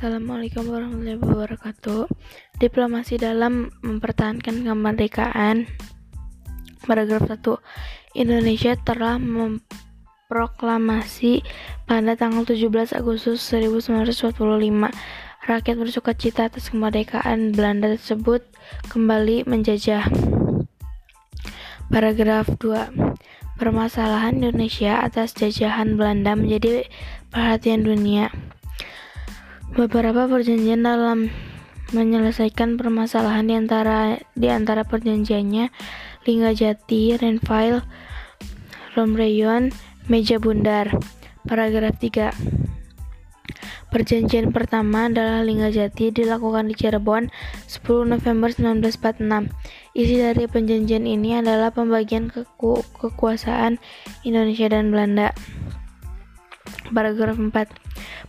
[0.00, 2.08] Assalamualaikum warahmatullahi wabarakatuh.
[2.56, 5.68] Diplomasi dalam mempertahankan kemerdekaan.
[6.88, 8.16] Paragraf 1.
[8.16, 11.44] Indonesia telah memproklamasi
[11.84, 14.88] pada tanggal 17 Agustus 1945
[15.44, 18.40] rakyat bersuka cita atas kemerdekaan Belanda tersebut
[18.88, 20.08] kembali menjajah.
[21.92, 22.88] Paragraf 2.
[23.60, 26.88] Permasalahan Indonesia atas jajahan Belanda menjadi
[27.28, 28.32] perhatian dunia.
[29.70, 31.30] Beberapa perjanjian dalam
[31.94, 35.70] menyelesaikan permasalahan di antara di antara perjanjiannya
[36.26, 37.86] Jati, Renville,
[38.98, 39.70] Romreyon,
[40.10, 40.90] Meja Bundar.
[41.46, 42.34] Paragraf 3.
[43.94, 47.30] Perjanjian pertama adalah Jati dilakukan di Cirebon
[47.66, 49.50] 10 November 1946.
[49.94, 53.78] Isi dari perjanjian ini adalah pembagian keku kekuasaan
[54.26, 55.30] Indonesia dan Belanda.
[56.90, 57.54] Paragraf 4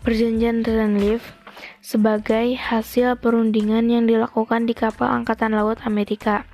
[0.02, 1.41] Perjanjian Renlief
[1.82, 6.46] sebagai hasil perundingan yang dilakukan di kapal Angkatan Laut Amerika.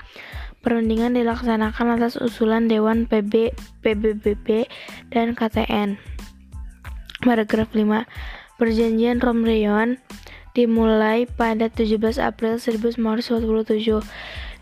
[0.63, 4.67] Perundingan dilaksanakan atas usulan Dewan PB, PBBP,
[5.11, 5.99] dan KTN.
[7.21, 8.07] Paragraf 5.
[8.57, 10.01] Perjanjian Romreyon
[10.57, 14.01] dimulai pada 17 April 1947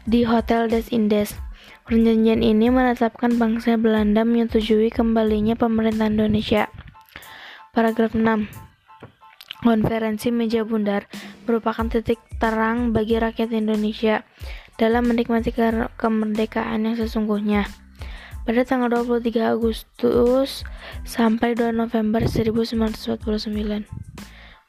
[0.04, 1.40] di Hotel des Indes.
[1.86, 6.68] Perjanjian ini menetapkan bangsa Belanda menyetujui kembalinya pemerintah Indonesia.
[7.72, 8.75] Paragraf 6.
[9.66, 11.10] Konferensi Meja Bundar
[11.50, 14.22] merupakan titik terang bagi rakyat Indonesia
[14.78, 17.66] dalam menikmati ke kemerdekaan yang sesungguhnya.
[18.46, 20.62] Pada tanggal 23 Agustus
[21.02, 23.90] sampai 2 November 1949.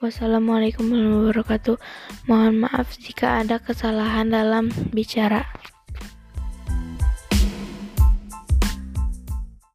[0.00, 1.77] Wassalamualaikum warahmatullahi wabarakatuh.
[2.24, 5.44] Mohon maaf jika ada kesalahan dalam bicara.